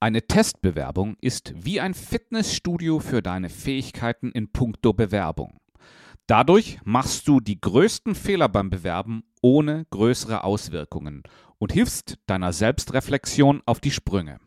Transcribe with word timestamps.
Eine 0.00 0.22
Testbewerbung 0.22 1.16
ist 1.20 1.52
wie 1.56 1.80
ein 1.80 1.92
Fitnessstudio 1.92 3.00
für 3.00 3.20
deine 3.20 3.48
Fähigkeiten 3.48 4.30
in 4.30 4.52
puncto 4.52 4.92
Bewerbung. 4.92 5.58
Dadurch 6.28 6.78
machst 6.84 7.26
du 7.26 7.40
die 7.40 7.60
größten 7.60 8.14
Fehler 8.14 8.48
beim 8.48 8.70
Bewerben 8.70 9.24
ohne 9.42 9.86
größere 9.90 10.44
Auswirkungen 10.44 11.24
und 11.58 11.72
hilfst 11.72 12.18
deiner 12.26 12.52
Selbstreflexion 12.52 13.60
auf 13.66 13.80
die 13.80 13.90
Sprünge. 13.90 14.38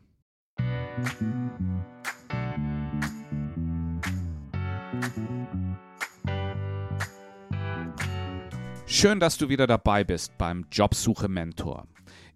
Schön, 8.85 9.19
dass 9.19 9.37
du 9.37 9.49
wieder 9.49 9.67
dabei 9.67 10.05
bist 10.05 10.37
beim 10.37 10.65
Jobsuche 10.71 11.27
Mentor. 11.27 11.87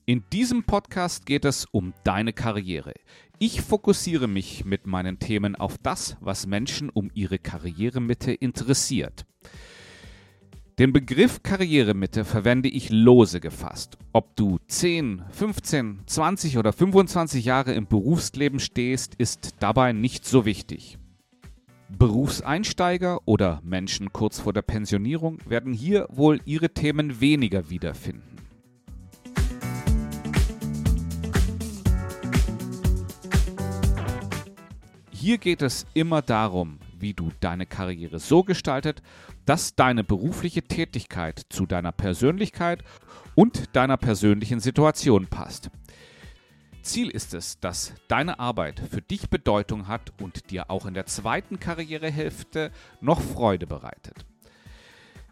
In 0.08 0.24
diesem 0.32 0.66
Podcast 0.66 1.26
geht 1.26 1.46
es 1.46 1.66
um 1.66 1.96
deine 2.04 2.32
Karriere. 2.32 2.94
Ich 3.40 3.62
fokussiere 3.62 4.28
mich 4.28 4.64
mit 4.64 4.86
meinen 4.86 5.18
Themen 5.18 5.56
auf 5.56 5.80
das, 5.80 6.16
was 6.20 6.46
Menschen 6.46 6.92
um 6.92 7.10
ihre 7.16 7.40
Karrieremitte 7.40 8.32
interessiert. 8.32 9.26
Den 10.78 10.94
Begriff 10.94 11.42
Karrieremitte 11.42 12.24
verwende 12.24 12.70
ich 12.70 12.92
lose 12.92 13.40
gefasst. 13.40 13.98
Ob 14.14 14.36
du 14.36 14.60
10, 14.68 15.24
15, 15.32 16.02
20 16.06 16.60
oder 16.60 16.72
25 16.72 17.44
Jahre 17.44 17.74
im 17.74 17.88
Berufsleben 17.88 18.60
stehst, 18.60 19.16
ist 19.16 19.56
dabei 19.60 19.92
nicht 19.92 20.24
so 20.24 20.46
wichtig. 20.46 21.00
Berufseinsteiger 21.90 23.22
oder 23.26 23.60
Menschen 23.64 24.14
kurz 24.14 24.40
vor 24.40 24.54
der 24.54 24.62
Pensionierung 24.62 25.40
werden 25.48 25.74
hier 25.74 26.08
wohl 26.12 26.42
ihre 26.46 26.70
Themen 26.70 27.22
weniger 27.22 27.72
wiederfinden. 27.72 28.45
Hier 35.26 35.40
geht 35.40 35.64
es 35.64 35.88
immer 35.96 36.22
darum, 36.22 36.78
wie 37.00 37.16
du 37.16 37.32
deine 37.40 37.66
Karriere 37.66 38.20
so 38.20 38.44
gestaltet, 38.44 39.02
dass 39.48 39.74
deine 39.74 40.04
berufliche 40.04 40.62
Tätigkeit 40.62 41.48
zu 41.50 41.66
deiner 41.66 41.92
Persönlichkeit 41.92 42.84
und 43.34 43.76
deiner 43.76 43.98
persönlichen 43.98 44.60
Situation 44.60 45.26
passt. 45.26 45.72
Ziel 46.84 47.10
ist 47.10 47.34
es, 47.34 47.60
dass 47.60 47.96
deine 48.08 48.38
Arbeit 48.38 48.80
für 48.80 49.02
dich 49.02 49.32
Bedeutung 49.32 49.88
hat 49.88 50.14
und 50.22 50.52
dir 50.52 50.70
auch 50.70 50.86
in 50.86 50.94
der 50.94 51.08
zweiten 51.08 51.60
Karrierehälfte 51.60 52.70
noch 53.02 53.20
Freude 53.20 53.66
bereitet. 53.66 54.28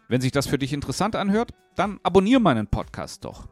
Wenn 0.08 0.20
sich 0.20 0.32
das 0.32 0.48
für 0.48 0.58
dich 0.58 0.72
interessant 0.72 1.14
anhört, 1.14 1.52
dann 1.76 2.00
abonniere 2.02 2.40
meinen 2.40 2.66
Podcast 2.66 3.24
doch. 3.24 3.46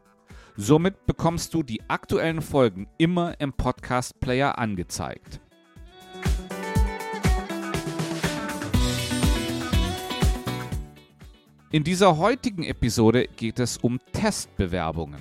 Somit 0.57 1.05
bekommst 1.05 1.53
du 1.53 1.63
die 1.63 1.89
aktuellen 1.89 2.41
Folgen 2.41 2.89
immer 2.97 3.39
im 3.39 3.53
Podcast 3.53 4.19
Player 4.19 4.57
angezeigt. 4.57 5.39
In 11.73 11.83
dieser 11.83 12.19
heutigen 12.19 12.63
Episode 12.63 13.27
geht 13.35 13.57
es 13.57 13.77
um 13.77 13.99
Testbewerbungen. 14.11 15.19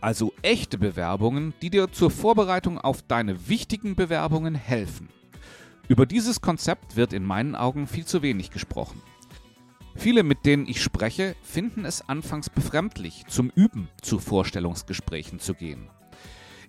Also 0.00 0.32
echte 0.42 0.76
Bewerbungen, 0.76 1.54
die 1.62 1.70
dir 1.70 1.92
zur 1.92 2.10
Vorbereitung 2.10 2.78
auf 2.78 3.02
deine 3.02 3.48
wichtigen 3.48 3.94
Bewerbungen 3.94 4.56
helfen. 4.56 5.08
Über 5.86 6.04
dieses 6.04 6.40
Konzept 6.40 6.96
wird 6.96 7.12
in 7.12 7.22
meinen 7.22 7.54
Augen 7.54 7.86
viel 7.86 8.04
zu 8.04 8.22
wenig 8.22 8.50
gesprochen. 8.50 9.00
Viele, 9.94 10.24
mit 10.24 10.44
denen 10.44 10.66
ich 10.66 10.82
spreche, 10.82 11.36
finden 11.44 11.84
es 11.84 12.08
anfangs 12.08 12.50
befremdlich, 12.50 13.26
zum 13.28 13.52
Üben 13.54 13.86
zu 14.02 14.18
Vorstellungsgesprächen 14.18 15.38
zu 15.38 15.54
gehen. 15.54 15.88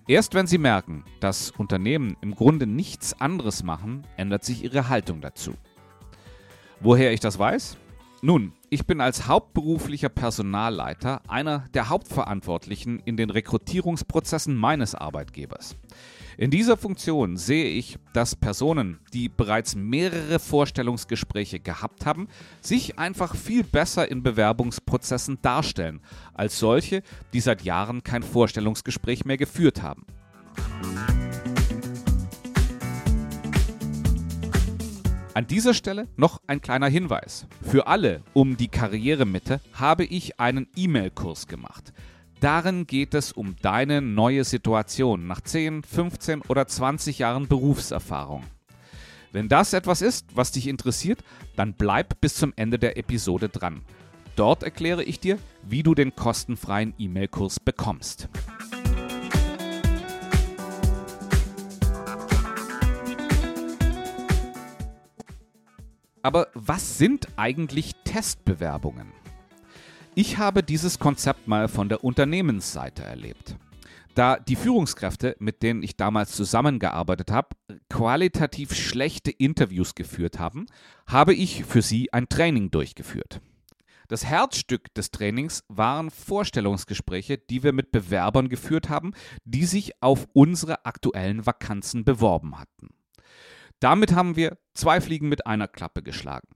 Erst 0.06 0.34
wenn 0.34 0.46
sie 0.46 0.58
merken, 0.58 1.02
dass 1.18 1.50
Unternehmen 1.50 2.16
im 2.20 2.36
Grunde 2.36 2.68
nichts 2.68 3.20
anderes 3.20 3.64
machen, 3.64 4.06
ändert 4.16 4.44
sich 4.44 4.62
ihre 4.62 4.88
Haltung 4.88 5.20
dazu. 5.20 5.54
Woher 6.78 7.12
ich 7.12 7.18
das 7.18 7.40
weiß? 7.40 7.76
Nun, 8.22 8.52
ich 8.70 8.86
bin 8.86 9.00
als 9.00 9.28
hauptberuflicher 9.28 10.08
Personalleiter 10.08 11.22
einer 11.28 11.64
der 11.74 11.88
Hauptverantwortlichen 11.88 13.00
in 13.04 13.16
den 13.16 13.30
Rekrutierungsprozessen 13.30 14.56
meines 14.56 14.94
Arbeitgebers. 14.94 15.76
In 16.38 16.50
dieser 16.50 16.76
Funktion 16.76 17.38
sehe 17.38 17.70
ich, 17.70 17.96
dass 18.12 18.36
Personen, 18.36 18.98
die 19.14 19.30
bereits 19.30 19.74
mehrere 19.74 20.38
Vorstellungsgespräche 20.38 21.60
gehabt 21.60 22.04
haben, 22.04 22.28
sich 22.60 22.98
einfach 22.98 23.34
viel 23.34 23.64
besser 23.64 24.10
in 24.10 24.22
Bewerbungsprozessen 24.22 25.38
darstellen 25.40 26.00
als 26.34 26.58
solche, 26.58 27.02
die 27.32 27.40
seit 27.40 27.62
Jahren 27.62 28.02
kein 28.02 28.22
Vorstellungsgespräch 28.22 29.24
mehr 29.24 29.38
geführt 29.38 29.82
haben. 29.82 30.04
An 35.36 35.46
dieser 35.46 35.74
Stelle 35.74 36.08
noch 36.16 36.40
ein 36.46 36.62
kleiner 36.62 36.88
Hinweis. 36.88 37.46
Für 37.60 37.88
alle 37.88 38.22
um 38.32 38.56
die 38.56 38.68
Karrieremitte 38.68 39.60
habe 39.74 40.06
ich 40.06 40.40
einen 40.40 40.66
E-Mail-Kurs 40.74 41.46
gemacht. 41.46 41.92
Darin 42.40 42.86
geht 42.86 43.12
es 43.12 43.32
um 43.32 43.54
deine 43.60 44.00
neue 44.00 44.44
Situation 44.44 45.26
nach 45.26 45.42
10, 45.42 45.82
15 45.82 46.40
oder 46.40 46.66
20 46.66 47.18
Jahren 47.18 47.48
Berufserfahrung. 47.48 48.44
Wenn 49.30 49.50
das 49.50 49.74
etwas 49.74 50.00
ist, 50.00 50.24
was 50.34 50.52
dich 50.52 50.68
interessiert, 50.68 51.22
dann 51.54 51.74
bleib 51.74 52.18
bis 52.22 52.36
zum 52.36 52.54
Ende 52.56 52.78
der 52.78 52.96
Episode 52.96 53.50
dran. 53.50 53.82
Dort 54.36 54.62
erkläre 54.62 55.04
ich 55.04 55.20
dir, 55.20 55.38
wie 55.62 55.82
du 55.82 55.94
den 55.94 56.16
kostenfreien 56.16 56.94
E-Mail-Kurs 56.96 57.60
bekommst. 57.60 58.30
Aber 66.26 66.48
was 66.54 66.98
sind 66.98 67.28
eigentlich 67.36 67.92
Testbewerbungen? 68.02 69.12
Ich 70.16 70.38
habe 70.38 70.64
dieses 70.64 70.98
Konzept 70.98 71.46
mal 71.46 71.68
von 71.68 71.88
der 71.88 72.02
Unternehmensseite 72.02 73.04
erlebt. 73.04 73.54
Da 74.16 74.36
die 74.36 74.56
Führungskräfte, 74.56 75.36
mit 75.38 75.62
denen 75.62 75.84
ich 75.84 75.96
damals 75.96 76.32
zusammengearbeitet 76.32 77.30
habe, 77.30 77.50
qualitativ 77.88 78.74
schlechte 78.74 79.30
Interviews 79.30 79.94
geführt 79.94 80.40
haben, 80.40 80.66
habe 81.06 81.32
ich 81.32 81.62
für 81.62 81.80
sie 81.80 82.12
ein 82.12 82.28
Training 82.28 82.72
durchgeführt. 82.72 83.40
Das 84.08 84.24
Herzstück 84.24 84.92
des 84.94 85.12
Trainings 85.12 85.62
waren 85.68 86.10
Vorstellungsgespräche, 86.10 87.38
die 87.38 87.62
wir 87.62 87.72
mit 87.72 87.92
Bewerbern 87.92 88.48
geführt 88.48 88.88
haben, 88.88 89.12
die 89.44 89.64
sich 89.64 90.02
auf 90.02 90.26
unsere 90.32 90.86
aktuellen 90.86 91.46
Vakanzen 91.46 92.04
beworben 92.04 92.58
hatten. 92.58 92.88
Damit 93.78 94.12
haben 94.12 94.34
wir 94.34 94.58
zwei 94.76 95.00
Fliegen 95.00 95.28
mit 95.28 95.46
einer 95.46 95.68
Klappe 95.68 96.02
geschlagen. 96.02 96.48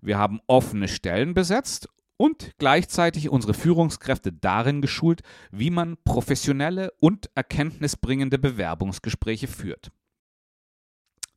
Wir 0.00 0.18
haben 0.18 0.40
offene 0.46 0.88
Stellen 0.88 1.34
besetzt 1.34 1.88
und 2.16 2.52
gleichzeitig 2.58 3.30
unsere 3.30 3.54
Führungskräfte 3.54 4.32
darin 4.32 4.82
geschult, 4.82 5.22
wie 5.50 5.70
man 5.70 5.96
professionelle 6.04 6.92
und 7.00 7.30
erkenntnisbringende 7.34 8.38
Bewerbungsgespräche 8.38 9.48
führt. 9.48 9.90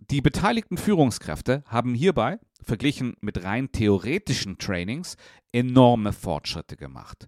Die 0.10 0.22
beteiligten 0.22 0.78
Führungskräfte 0.78 1.64
haben 1.68 1.94
hierbei, 1.94 2.40
verglichen 2.64 3.16
mit 3.22 3.44
rein 3.44 3.72
theoretischen 3.72 4.58
Trainings, 4.58 5.16
enorme 5.52 6.12
Fortschritte 6.12 6.76
gemacht. 6.76 7.28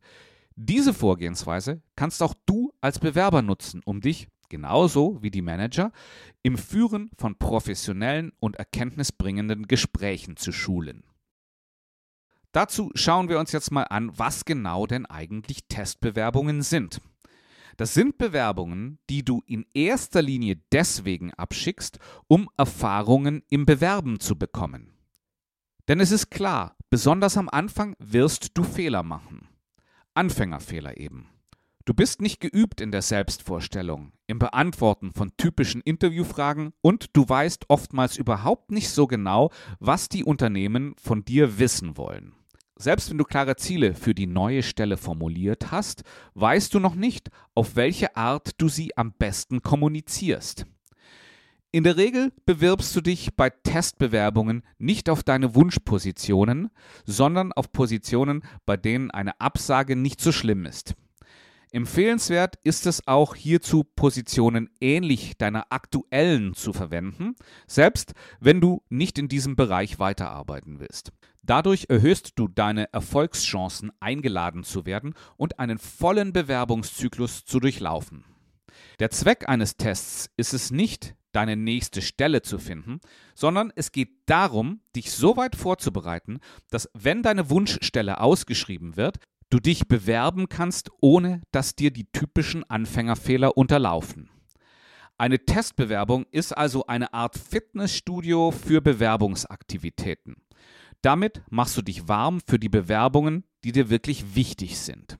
Diese 0.56 0.94
Vorgehensweise 0.94 1.82
kannst 1.96 2.22
auch 2.22 2.34
du 2.46 2.74
als 2.82 3.00
Bewerber 3.00 3.42
nutzen, 3.42 3.82
um 3.86 4.02
dich 4.02 4.28
genauso 4.54 5.18
wie 5.24 5.32
die 5.32 5.42
Manager, 5.42 5.92
im 6.44 6.60
Führen 6.60 7.10
von 7.18 7.40
professionellen 7.40 8.32
und 8.40 8.56
erkenntnisbringenden 8.58 9.68
Gesprächen 9.68 10.38
zu 10.38 10.52
schulen. 10.52 11.04
Dazu 12.52 12.92
schauen 12.94 13.30
wir 13.30 13.40
uns 13.40 13.52
jetzt 13.52 13.72
mal 13.72 13.86
an, 13.86 14.12
was 14.16 14.46
genau 14.46 14.86
denn 14.86 15.08
eigentlich 15.08 15.68
Testbewerbungen 15.70 16.62
sind. 16.62 17.02
Das 17.78 17.96
sind 17.96 18.20
Bewerbungen, 18.20 19.00
die 19.10 19.26
du 19.26 19.42
in 19.48 19.66
erster 19.74 20.22
Linie 20.22 20.62
deswegen 20.72 21.34
abschickst, 21.34 21.98
um 22.28 22.48
Erfahrungen 22.56 23.42
im 23.50 23.66
Bewerben 23.66 24.20
zu 24.20 24.38
bekommen. 24.38 24.94
Denn 25.88 26.00
es 26.00 26.12
ist 26.12 26.30
klar, 26.30 26.78
besonders 26.92 27.38
am 27.38 27.50
Anfang 27.50 27.96
wirst 27.98 28.52
du 28.54 28.64
Fehler 28.64 29.02
machen. 29.02 29.48
Anfängerfehler 30.14 30.98
eben. 30.98 31.33
Du 31.86 31.94
bist 31.94 32.22
nicht 32.22 32.40
geübt 32.40 32.80
in 32.80 32.92
der 32.92 33.02
Selbstvorstellung, 33.02 34.14
im 34.26 34.40
Beantworten 34.40 35.12
von 35.12 35.36
typischen 35.36 35.82
Interviewfragen 35.82 36.72
und 36.80 37.08
du 37.12 37.28
weißt 37.28 37.66
oftmals 37.68 38.16
überhaupt 38.16 38.72
nicht 38.72 38.90
so 38.90 39.06
genau, 39.06 39.52
was 39.82 40.08
die 40.08 40.24
Unternehmen 40.24 40.96
von 40.98 41.26
dir 41.26 41.60
wissen 41.60 41.98
wollen. 41.98 42.32
Selbst 42.78 43.10
wenn 43.10 43.18
du 43.18 43.26
klare 43.26 43.58
Ziele 43.58 43.96
für 43.96 44.16
die 44.16 44.28
neue 44.28 44.64
Stelle 44.64 44.96
formuliert 44.96 45.72
hast, 45.72 46.04
weißt 46.36 46.74
du 46.74 46.80
noch 46.80 46.96
nicht, 46.96 47.30
auf 47.54 47.76
welche 47.76 48.16
Art 48.16 48.52
du 48.62 48.70
sie 48.70 48.96
am 48.96 49.12
besten 49.12 49.62
kommunizierst. 49.62 50.66
In 51.74 51.84
der 51.84 51.98
Regel 51.98 52.32
bewirbst 52.46 52.96
du 52.96 53.02
dich 53.02 53.36
bei 53.36 53.50
Testbewerbungen 53.50 54.64
nicht 54.78 55.10
auf 55.10 55.22
deine 55.22 55.54
Wunschpositionen, 55.54 56.70
sondern 57.04 57.52
auf 57.52 57.74
Positionen, 57.74 58.44
bei 58.66 58.78
denen 58.78 59.12
eine 59.12 59.42
Absage 59.42 59.98
nicht 59.98 60.22
so 60.22 60.32
schlimm 60.32 60.66
ist. 60.66 60.96
Empfehlenswert 61.74 62.60
ist 62.64 62.86
es 62.86 63.08
auch 63.08 63.34
hierzu 63.34 63.84
Positionen 63.84 64.70
ähnlich 64.80 65.40
deiner 65.40 65.72
aktuellen 65.72 66.54
zu 66.54 66.72
verwenden, 66.72 67.34
selbst 67.66 68.14
wenn 68.40 68.62
du 68.62 68.84
nicht 68.90 69.18
in 69.18 69.28
diesem 69.28 69.56
Bereich 69.56 69.98
weiterarbeiten 69.98 70.80
willst. 70.80 71.12
Dadurch 71.42 71.88
erhöhst 71.90 72.34
du 72.36 72.48
deine 72.48 72.94
Erfolgschancen, 72.94 73.92
eingeladen 74.00 74.64
zu 74.64 74.86
werden 74.86 75.16
und 75.36 75.58
einen 75.58 75.80
vollen 75.80 76.32
Bewerbungszyklus 76.32 77.44
zu 77.44 77.60
durchlaufen. 77.60 78.24
Der 79.00 79.10
Zweck 79.10 79.50
eines 79.50 79.76
Tests 79.76 80.30
ist 80.38 80.54
es 80.54 80.70
nicht, 80.70 81.16
deine 81.32 81.56
nächste 81.56 82.04
Stelle 82.04 82.44
zu 82.44 82.60
finden, 82.60 83.02
sondern 83.34 83.74
es 83.76 83.92
geht 83.92 84.12
darum, 84.28 84.82
dich 84.96 85.12
so 85.12 85.36
weit 85.38 85.56
vorzubereiten, 85.56 86.40
dass 86.70 86.88
wenn 86.94 87.24
deine 87.24 87.50
Wunschstelle 87.50 88.22
ausgeschrieben 88.22 88.96
wird, 88.96 89.18
du 89.54 89.60
dich 89.60 89.88
bewerben 89.88 90.50
kannst, 90.50 90.90
ohne 91.00 91.42
dass 91.52 91.76
dir 91.76 91.92
die 91.92 92.08
typischen 92.12 92.64
Anfängerfehler 92.64 93.56
unterlaufen. 93.56 94.32
Eine 95.20 95.46
Testbewerbung 95.46 96.26
ist 96.32 96.58
also 96.58 96.88
eine 96.88 97.14
Art 97.14 97.38
Fitnessstudio 97.38 98.50
für 98.50 98.82
Bewerbungsaktivitäten. 98.82 100.38
Damit 101.04 101.44
machst 101.52 101.78
du 101.78 101.84
dich 101.84 102.08
warm 102.08 102.42
für 102.48 102.58
die 102.58 102.70
Bewerbungen, 102.70 103.44
die 103.64 103.72
dir 103.72 103.92
wirklich 103.92 104.34
wichtig 104.34 104.80
sind. 104.80 105.20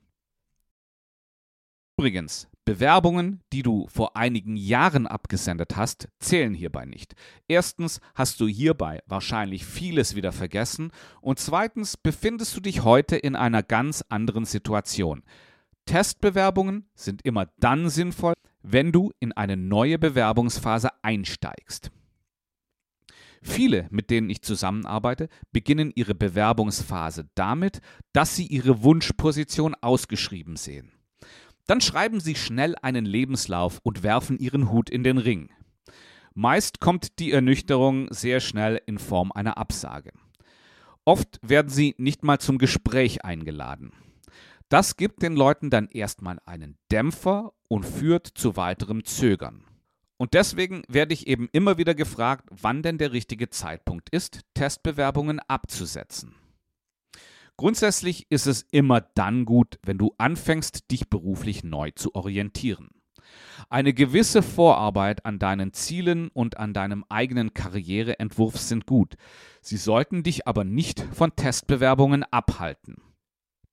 Übrigens, 1.96 2.48
Bewerbungen, 2.64 3.42
die 3.52 3.62
du 3.62 3.86
vor 3.88 4.16
einigen 4.16 4.56
Jahren 4.56 5.06
abgesendet 5.06 5.76
hast, 5.76 6.08
zählen 6.18 6.54
hierbei 6.54 6.86
nicht. 6.86 7.14
Erstens 7.46 8.00
hast 8.14 8.40
du 8.40 8.48
hierbei 8.48 9.00
wahrscheinlich 9.06 9.64
vieles 9.64 10.16
wieder 10.16 10.32
vergessen 10.32 10.90
und 11.20 11.38
zweitens 11.38 11.96
befindest 11.96 12.56
du 12.56 12.60
dich 12.60 12.82
heute 12.82 13.16
in 13.16 13.36
einer 13.36 13.62
ganz 13.62 14.02
anderen 14.08 14.44
Situation. 14.44 15.22
Testbewerbungen 15.84 16.88
sind 16.94 17.22
immer 17.24 17.46
dann 17.58 17.90
sinnvoll, 17.90 18.32
wenn 18.62 18.92
du 18.92 19.12
in 19.20 19.32
eine 19.32 19.58
neue 19.58 19.98
Bewerbungsphase 19.98 20.88
einsteigst. 21.02 21.90
Viele, 23.42 23.88
mit 23.90 24.08
denen 24.08 24.30
ich 24.30 24.40
zusammenarbeite, 24.40 25.28
beginnen 25.52 25.92
ihre 25.94 26.14
Bewerbungsphase 26.14 27.28
damit, 27.34 27.82
dass 28.14 28.34
sie 28.34 28.46
ihre 28.46 28.82
Wunschposition 28.82 29.74
ausgeschrieben 29.74 30.56
sehen. 30.56 30.93
Dann 31.66 31.80
schreiben 31.80 32.20
sie 32.20 32.34
schnell 32.34 32.74
einen 32.82 33.04
Lebenslauf 33.04 33.80
und 33.82 34.02
werfen 34.02 34.38
ihren 34.38 34.70
Hut 34.70 34.90
in 34.90 35.02
den 35.02 35.18
Ring. 35.18 35.50
Meist 36.34 36.80
kommt 36.80 37.18
die 37.20 37.32
Ernüchterung 37.32 38.08
sehr 38.12 38.40
schnell 38.40 38.80
in 38.86 38.98
Form 38.98 39.32
einer 39.32 39.56
Absage. 39.56 40.12
Oft 41.04 41.38
werden 41.42 41.68
sie 41.68 41.94
nicht 41.98 42.24
mal 42.24 42.38
zum 42.38 42.58
Gespräch 42.58 43.24
eingeladen. 43.24 43.92
Das 44.68 44.96
gibt 44.96 45.22
den 45.22 45.36
Leuten 45.36 45.70
dann 45.70 45.88
erstmal 45.88 46.38
einen 46.46 46.76
Dämpfer 46.90 47.52
und 47.68 47.84
führt 47.84 48.26
zu 48.26 48.56
weiterem 48.56 49.04
Zögern. 49.04 49.64
Und 50.16 50.34
deswegen 50.34 50.82
werde 50.88 51.12
ich 51.12 51.26
eben 51.26 51.48
immer 51.52 51.76
wieder 51.76 51.94
gefragt, 51.94 52.48
wann 52.50 52.82
denn 52.82 52.98
der 52.98 53.12
richtige 53.12 53.50
Zeitpunkt 53.50 54.08
ist, 54.10 54.40
Testbewerbungen 54.54 55.40
abzusetzen. 55.40 56.34
Grundsätzlich 57.56 58.26
ist 58.30 58.46
es 58.46 58.62
immer 58.72 59.00
dann 59.00 59.44
gut, 59.44 59.78
wenn 59.84 59.96
du 59.96 60.12
anfängst, 60.18 60.90
dich 60.90 61.08
beruflich 61.08 61.62
neu 61.62 61.92
zu 61.92 62.14
orientieren. 62.14 62.90
Eine 63.70 63.94
gewisse 63.94 64.42
Vorarbeit 64.42 65.24
an 65.24 65.38
deinen 65.38 65.72
Zielen 65.72 66.28
und 66.28 66.58
an 66.58 66.74
deinem 66.74 67.04
eigenen 67.08 67.54
Karriereentwurf 67.54 68.58
sind 68.58 68.86
gut. 68.86 69.14
Sie 69.60 69.76
sollten 69.76 70.24
dich 70.24 70.48
aber 70.48 70.64
nicht 70.64 71.00
von 71.12 71.34
Testbewerbungen 71.36 72.24
abhalten. 72.24 72.96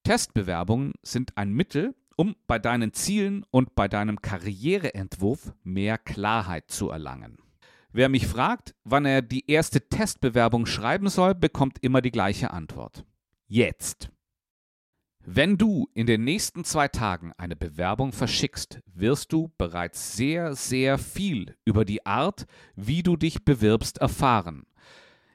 Testbewerbungen 0.03 0.93
sind 1.01 1.37
ein 1.37 1.51
Mittel, 1.51 1.95
um 2.15 2.35
bei 2.45 2.59
deinen 2.59 2.93
Zielen 2.93 3.45
und 3.49 3.75
bei 3.75 3.87
deinem 3.87 4.21
Karriereentwurf 4.21 5.53
mehr 5.63 5.97
Klarheit 5.97 6.69
zu 6.69 6.89
erlangen. 6.89 7.37
Wer 7.91 8.09
mich 8.09 8.27
fragt, 8.27 8.75
wann 8.83 9.05
er 9.05 9.21
die 9.21 9.49
erste 9.51 9.89
Testbewerbung 9.89 10.65
schreiben 10.65 11.09
soll, 11.09 11.35
bekommt 11.35 11.79
immer 11.81 12.01
die 12.01 12.11
gleiche 12.11 12.51
Antwort 12.51 13.05
jetzt. 13.51 14.09
Wenn 15.23 15.57
du 15.57 15.89
in 15.93 16.07
den 16.07 16.23
nächsten 16.23 16.63
zwei 16.63 16.87
Tagen 16.87 17.33
eine 17.37 17.55
Bewerbung 17.55 18.13
verschickst, 18.13 18.79
wirst 18.85 19.33
du 19.33 19.51
bereits 19.57 20.15
sehr, 20.15 20.55
sehr 20.55 20.97
viel 20.97 21.55
über 21.65 21.85
die 21.85 22.05
Art, 22.05 22.47
wie 22.75 23.03
du 23.03 23.17
dich 23.17 23.43
bewirbst, 23.43 23.99
erfahren. 23.99 24.63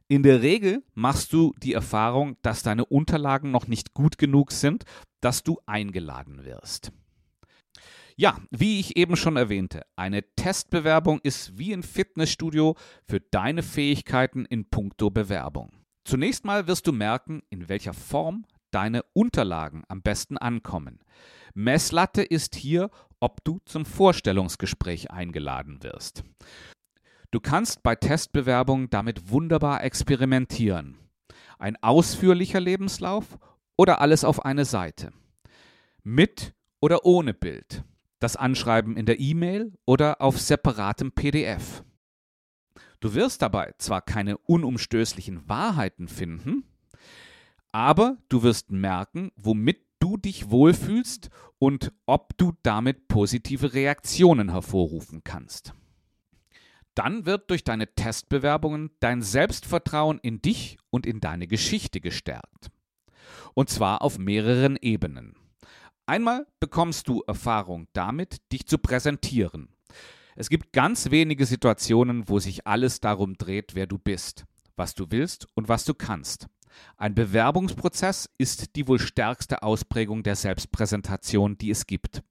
In 0.09 0.23
der 0.23 0.41
Regel 0.41 0.83
machst 0.95 1.33
du 1.33 1.53
die 1.63 1.75
Erfahrung, 1.75 2.37
dass 2.43 2.63
deine 2.63 2.87
Unterlagen 2.87 3.51
noch 3.51 3.67
nicht 3.67 3.93
gut 3.93 4.19
genug 4.19 4.51
sind, 4.51 4.85
dass 5.21 5.43
du 5.43 5.61
eingeladen 5.67 6.45
wirst. 6.45 6.93
Ja, 8.17 8.41
wie 8.51 8.81
ich 8.81 8.97
eben 8.97 9.17
schon 9.17 9.37
erwähnte, 9.37 9.83
eine 9.95 10.23
Testbewerbung 10.37 11.21
ist 11.23 11.59
wie 11.59 11.75
ein 11.75 11.83
Fitnessstudio 11.83 12.77
für 13.05 13.21
deine 13.21 13.63
Fähigkeiten 13.63 14.47
in 14.47 14.71
puncto 14.71 15.11
Bewerbung. 15.11 15.76
Zunächst 16.07 16.45
mal 16.45 16.69
wirst 16.69 16.87
du 16.87 16.93
merken, 16.93 17.43
in 17.51 17.69
welcher 17.69 17.93
Form 17.93 18.47
deine 18.71 19.03
Unterlagen 19.13 19.83
am 19.89 20.03
besten 20.03 20.39
ankommen. 20.39 21.01
Messlatte 21.53 22.23
ist 22.23 22.55
hier, 22.55 22.91
ob 23.19 23.43
du 23.43 23.59
zum 23.65 23.85
Vorstellungsgespräch 23.85 25.11
eingeladen 25.11 25.83
wirst. 25.83 26.23
Du 27.33 27.41
kannst 27.41 27.83
bei 27.83 27.97
Testbewerbungen 27.97 28.89
damit 28.89 29.33
wunderbar 29.33 29.83
experimentieren. 29.83 30.97
Ein 31.59 31.77
ausführlicher 31.83 32.61
Lebenslauf 32.61 33.37
oder 33.77 34.01
alles 34.01 34.23
auf 34.23 34.45
eine 34.45 34.65
Seite. 34.65 35.13
Mit 36.05 36.55
oder 36.79 37.05
ohne 37.05 37.35
Bild. 37.35 37.83
Das 38.21 38.37
Anschreiben 38.37 38.97
in 38.97 39.07
der 39.07 39.19
E-Mail 39.19 39.73
oder 39.87 40.21
auf 40.21 40.41
separatem 40.41 41.11
PDF. 41.11 41.83
Du 43.07 43.15
wirst 43.15 43.41
dabei 43.41 43.73
zwar 43.79 44.03
keine 44.03 44.37
unumstößlichen 44.37 45.49
Wahrheiten 45.49 46.09
finden, 46.09 46.65
aber 47.71 48.17
du 48.29 48.43
wirst 48.43 48.73
merken, 48.73 49.31
womit 49.37 49.79
du 50.01 50.17
dich 50.17 50.51
wohlfühlst 50.51 51.31
und 51.61 51.93
ob 52.07 52.37
du 52.37 52.55
damit 52.65 53.07
positive 53.07 53.75
Reaktionen 53.75 54.51
hervorrufen 54.51 55.23
kannst. 55.23 55.73
Dann 56.97 57.27
wird 57.27 57.49
durch 57.49 57.63
deine 57.63 57.95
Testbewerbungen 57.95 58.91
dein 58.99 59.23
Selbstvertrauen 59.23 60.19
in 60.19 60.43
dich 60.43 60.77
und 60.91 61.07
in 61.07 61.21
deine 61.21 61.47
Geschichte 61.47 62.01
gestärkt. 62.01 62.73
Und 63.55 63.71
zwar 63.71 64.03
auf 64.03 64.19
mehreren 64.19 64.77
Ebenen. 64.83 65.37
Einmal 66.07 66.49
bekommst 66.59 67.07
du 67.07 67.23
Erfahrung 67.29 67.87
damit, 67.93 68.51
dich 68.51 68.67
zu 68.67 68.79
präsentieren. 68.79 69.76
Es 70.39 70.51
gibt 70.51 70.75
ganz 70.75 71.11
wenige 71.11 71.47
Situationen, 71.47 72.29
wo 72.29 72.39
sich 72.39 72.67
alles 72.67 73.01
darum 73.01 73.39
dreht, 73.39 73.75
wer 73.75 73.87
du 73.87 73.97
bist, 73.97 74.45
was 74.77 74.95
du 74.95 75.07
willst 75.09 75.49
und 75.55 75.71
was 75.71 75.87
du 75.87 75.95
kannst. 75.95 76.47
Ein 76.99 77.15
Bewerbungsprozess 77.15 78.29
ist 78.37 78.77
die 78.77 78.87
wohl 78.87 78.99
stärkste 78.99 79.63
Ausprägung 79.63 80.23
der 80.23 80.37
Selbstpräsentation, 80.37 81.57
die 81.57 81.71
es 81.71 81.87
gibt. 81.87 82.23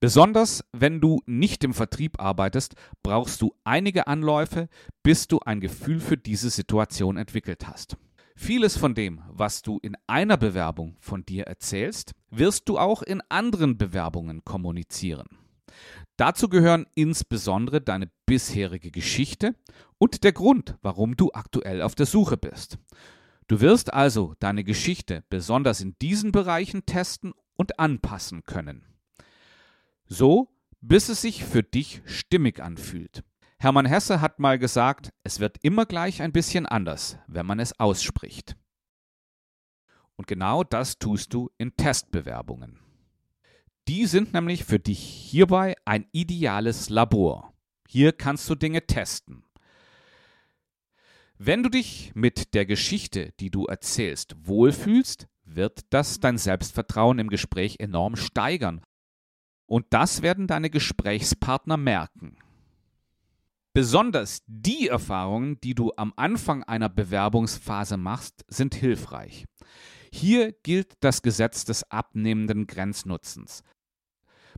Besonders 0.00 0.64
wenn 0.72 1.02
du 1.02 1.20
nicht 1.26 1.62
im 1.62 1.74
Vertrieb 1.74 2.18
arbeitest, 2.18 2.74
brauchst 3.02 3.42
du 3.42 3.54
einige 3.64 4.06
Anläufe, 4.06 4.70
bis 5.02 5.28
du 5.28 5.40
ein 5.40 5.60
Gefühl 5.60 6.00
für 6.00 6.16
diese 6.16 6.48
Situation 6.48 7.18
entwickelt 7.18 7.68
hast. 7.68 7.98
Vieles 8.34 8.78
von 8.78 8.94
dem, 8.94 9.20
was 9.28 9.60
du 9.60 9.78
in 9.82 9.94
einer 10.06 10.38
Bewerbung 10.38 10.96
von 11.00 11.26
dir 11.26 11.44
erzählst, 11.44 12.12
wirst 12.30 12.66
du 12.70 12.78
auch 12.78 13.02
in 13.02 13.20
anderen 13.28 13.76
Bewerbungen 13.76 14.42
kommunizieren. 14.42 15.39
Dazu 16.16 16.48
gehören 16.48 16.86
insbesondere 16.94 17.80
deine 17.80 18.10
bisherige 18.26 18.90
Geschichte 18.90 19.54
und 19.98 20.24
der 20.24 20.32
Grund, 20.32 20.76
warum 20.82 21.16
du 21.16 21.30
aktuell 21.32 21.82
auf 21.82 21.94
der 21.94 22.06
Suche 22.06 22.36
bist. 22.36 22.78
Du 23.48 23.60
wirst 23.60 23.92
also 23.92 24.34
deine 24.38 24.64
Geschichte 24.64 25.24
besonders 25.28 25.80
in 25.80 25.96
diesen 26.00 26.30
Bereichen 26.30 26.86
testen 26.86 27.32
und 27.56 27.78
anpassen 27.78 28.44
können. 28.44 28.84
So, 30.06 30.48
bis 30.80 31.08
es 31.08 31.20
sich 31.20 31.44
für 31.44 31.62
dich 31.62 32.02
stimmig 32.04 32.60
anfühlt. 32.60 33.22
Hermann 33.58 33.86
Hesse 33.86 34.20
hat 34.20 34.38
mal 34.38 34.58
gesagt, 34.58 35.12
es 35.22 35.40
wird 35.40 35.58
immer 35.62 35.84
gleich 35.84 36.22
ein 36.22 36.32
bisschen 36.32 36.64
anders, 36.64 37.18
wenn 37.26 37.44
man 37.44 37.60
es 37.60 37.78
ausspricht. 37.78 38.56
Und 40.16 40.26
genau 40.26 40.64
das 40.64 40.98
tust 40.98 41.34
du 41.34 41.50
in 41.58 41.76
Testbewerbungen. 41.76 42.78
Die 43.90 44.06
sind 44.06 44.32
nämlich 44.34 44.64
für 44.64 44.78
dich 44.78 45.00
hierbei 45.00 45.74
ein 45.84 46.06
ideales 46.12 46.90
Labor. 46.90 47.52
Hier 47.88 48.12
kannst 48.12 48.48
du 48.48 48.54
Dinge 48.54 48.86
testen. 48.86 49.42
Wenn 51.38 51.64
du 51.64 51.70
dich 51.70 52.12
mit 52.14 52.54
der 52.54 52.66
Geschichte, 52.66 53.32
die 53.40 53.50
du 53.50 53.66
erzählst, 53.66 54.36
wohlfühlst, 54.46 55.26
wird 55.42 55.92
das 55.92 56.20
dein 56.20 56.38
Selbstvertrauen 56.38 57.18
im 57.18 57.30
Gespräch 57.30 57.80
enorm 57.80 58.14
steigern. 58.14 58.80
Und 59.66 59.86
das 59.90 60.22
werden 60.22 60.46
deine 60.46 60.70
Gesprächspartner 60.70 61.76
merken. 61.76 62.36
Besonders 63.72 64.44
die 64.46 64.86
Erfahrungen, 64.86 65.60
die 65.62 65.74
du 65.74 65.92
am 65.96 66.12
Anfang 66.14 66.62
einer 66.62 66.88
Bewerbungsphase 66.88 67.96
machst, 67.96 68.44
sind 68.46 68.76
hilfreich. 68.76 69.46
Hier 70.12 70.52
gilt 70.62 70.94
das 71.00 71.22
Gesetz 71.22 71.64
des 71.64 71.90
abnehmenden 71.90 72.68
Grenznutzens. 72.68 73.64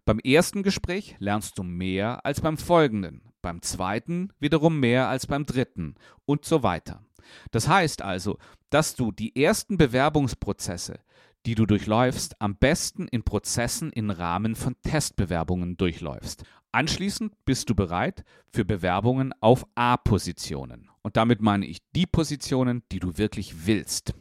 Beim 0.04 0.18
ersten 0.18 0.64
Gespräch 0.64 1.14
lernst 1.20 1.58
du 1.58 1.62
mehr 1.62 2.26
als 2.26 2.40
beim 2.40 2.58
folgenden, 2.58 3.32
beim 3.40 3.62
zweiten 3.62 4.32
wiederum 4.40 4.80
mehr 4.80 5.08
als 5.08 5.28
beim 5.28 5.46
dritten 5.46 5.94
und 6.24 6.44
so 6.44 6.64
weiter. 6.64 7.04
Das 7.52 7.68
heißt 7.68 8.02
also, 8.02 8.38
dass 8.70 8.96
du 8.96 9.12
die 9.12 9.40
ersten 9.40 9.78
Bewerbungsprozesse, 9.78 10.98
die 11.46 11.54
du 11.54 11.66
durchläufst, 11.66 12.40
am 12.40 12.56
besten 12.56 13.06
in 13.06 13.22
Prozessen 13.22 13.92
im 13.92 14.10
Rahmen 14.10 14.56
von 14.56 14.74
Testbewerbungen 14.82 15.76
durchläufst. 15.76 16.42
Anschließend 16.72 17.32
bist 17.44 17.70
du 17.70 17.76
bereit 17.76 18.24
für 18.48 18.64
Bewerbungen 18.64 19.32
auf 19.40 19.66
A-Positionen. 19.76 20.88
Und 21.02 21.16
damit 21.16 21.42
meine 21.42 21.66
ich 21.66 21.78
die 21.94 22.06
Positionen, 22.06 22.82
die 22.90 22.98
du 22.98 23.18
wirklich 23.18 23.66
willst. 23.66 24.14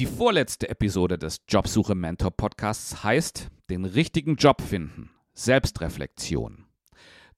Die 0.00 0.06
vorletzte 0.06 0.68
Episode 0.70 1.18
des 1.18 1.42
Jobsuche 1.48 1.94
Mentor 1.94 2.32
Podcasts 2.32 3.04
heißt 3.04 3.48
Den 3.70 3.84
richtigen 3.84 4.34
Job 4.34 4.60
finden. 4.60 5.10
Selbstreflexion. 5.34 6.64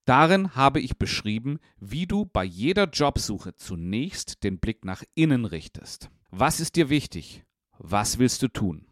Darin 0.07 0.57
habe 0.57 0.81
ich 0.81 0.97
beschrieben, 0.97 1.59
wie 1.79 2.07
du 2.07 2.25
bei 2.25 2.45
jeder 2.45 2.89
Jobsuche 2.89 3.55
zunächst 3.57 4.43
den 4.43 4.59
Blick 4.59 4.87
nach 4.87 5.03
innen 5.15 5.45
richtest. 5.45 6.09
Was 6.31 6.59
ist 6.59 6.77
dir 6.77 6.89
wichtig? 6.89 7.45
Was 7.77 8.19
willst 8.19 8.41
du 8.41 8.49
tun? 8.49 8.87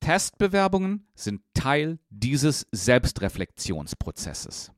Testbewerbungen 0.00 1.06
sind 1.14 1.42
Teil 1.52 1.98
dieses 2.08 2.66
Selbstreflexionsprozesses. 2.72 4.72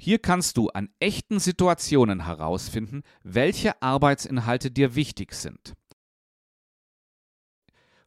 Hier 0.00 0.20
kannst 0.20 0.56
du 0.56 0.68
an 0.68 0.90
echten 1.00 1.40
Situationen 1.40 2.24
herausfinden, 2.24 3.02
welche 3.24 3.82
Arbeitsinhalte 3.82 4.70
dir 4.70 4.94
wichtig 4.94 5.34
sind. 5.34 5.74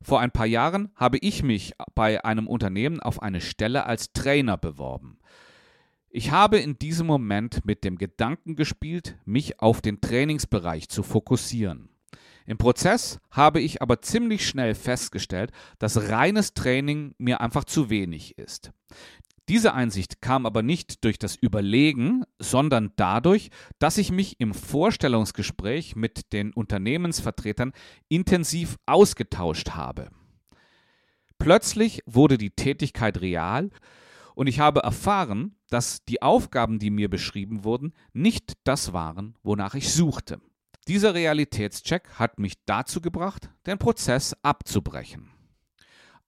Vor 0.02 0.20
ein 0.20 0.32
paar 0.32 0.46
Jahren 0.48 0.92
habe 0.96 1.18
ich 1.20 1.44
mich 1.44 1.74
bei 1.94 2.24
einem 2.26 2.48
Unternehmen 2.48 3.02
auf 3.02 3.22
eine 3.22 3.42
Stelle 3.42 3.86
als 3.86 4.14
Trainer 4.14 4.58
beworben. 4.58 5.20
Ich 6.10 6.32
habe 6.32 6.58
in 6.60 6.80
diesem 6.80 7.08
Moment 7.08 7.66
mit 7.66 7.84
dem 7.84 7.98
Gedanken 7.98 8.56
gespielt, 8.56 9.18
mich 9.26 9.60
auf 9.60 9.82
den 9.82 10.02
Trainingsbereich 10.02 10.90
zu 10.90 11.04
fokussieren. 11.04 11.90
Im 12.46 12.58
Prozess 12.58 13.20
habe 13.30 13.62
ich 13.62 13.82
aber 13.82 14.02
ziemlich 14.02 14.48
schnell 14.48 14.76
festgestellt, 14.76 15.52
dass 15.78 16.10
reines 16.10 16.54
Training 16.54 17.14
mir 17.18 17.40
einfach 17.40 17.64
zu 17.66 17.90
wenig 17.90 18.38
ist. 18.38 18.72
Diese 19.51 19.74
Einsicht 19.74 20.22
kam 20.22 20.46
aber 20.46 20.62
nicht 20.62 21.03
durch 21.03 21.20
das 21.20 21.36
Überlegen, 21.36 22.24
sondern 22.39 22.93
dadurch, 22.96 23.50
dass 23.79 23.98
ich 23.98 24.10
mich 24.10 24.39
im 24.39 24.53
Vorstellungsgespräch 24.53 25.98
mit 25.98 26.31
den 26.31 26.53
Unternehmensvertretern 26.53 27.74
intensiv 28.08 28.77
ausgetauscht 28.86 29.72
habe. 29.72 30.08
Plötzlich 31.38 32.01
wurde 32.05 32.38
die 32.38 32.51
Tätigkeit 32.51 33.20
real 33.20 33.72
und 34.36 34.48
ich 34.48 34.62
habe 34.62 34.84
erfahren, 34.84 35.58
dass 35.70 36.05
die 36.05 36.22
Aufgaben, 36.22 36.79
die 36.79 36.89
mir 36.89 37.10
beschrieben 37.10 37.65
wurden, 37.65 37.91
nicht 38.13 38.53
das 38.63 38.93
waren, 38.93 39.36
wonach 39.43 39.75
ich 39.75 39.91
suchte. 39.91 40.39
Dieser 40.88 41.13
Realitätscheck 41.13 42.08
hat 42.13 42.39
mich 42.39 42.53
dazu 42.65 43.01
gebracht, 43.01 43.50
den 43.65 43.79
Prozess 43.79 44.34
abzubrechen. 44.43 45.31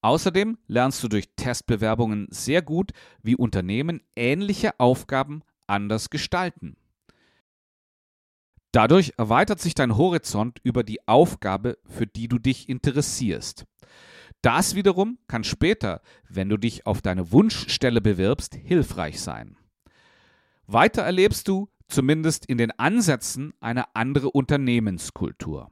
Außerdem 0.04 0.58
lernst 0.66 1.02
du 1.02 1.08
durch 1.08 1.30
Testbewerbungen 1.34 2.26
sehr 2.28 2.60
gut, 2.60 2.90
wie 3.22 3.36
Unternehmen 3.36 4.02
ähnliche 4.14 4.78
Aufgaben 4.78 5.40
anders 5.66 6.10
gestalten. 6.10 6.76
Dadurch 8.70 9.14
erweitert 9.16 9.62
sich 9.62 9.74
dein 9.74 9.96
Horizont 9.96 10.58
über 10.62 10.82
die 10.82 11.08
Aufgabe, 11.08 11.78
für 11.86 12.06
die 12.06 12.28
du 12.28 12.38
dich 12.38 12.68
interessierst. 12.68 13.64
Das 14.42 14.74
wiederum 14.74 15.16
kann 15.26 15.42
später, 15.42 16.02
wenn 16.28 16.50
du 16.50 16.58
dich 16.58 16.86
auf 16.86 17.00
deine 17.00 17.32
Wunschstelle 17.32 18.02
bewirbst, 18.02 18.56
hilfreich 18.56 19.22
sein. 19.22 19.56
Weiter 20.66 21.00
erlebst 21.00 21.48
du, 21.48 21.70
zumindest 21.88 22.44
in 22.44 22.58
den 22.58 22.72
Ansätzen, 22.72 23.54
eine 23.58 23.96
andere 23.96 24.30
Unternehmenskultur. 24.30 25.70